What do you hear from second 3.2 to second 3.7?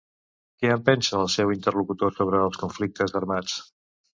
armats?